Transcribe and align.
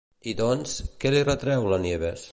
I 0.29 0.31
doncs, 0.39 0.73
què 1.03 1.13
li 1.13 1.23
retreu 1.29 1.71
la 1.75 1.83
Nieves? 1.89 2.29